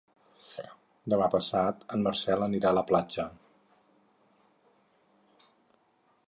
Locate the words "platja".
2.93-3.27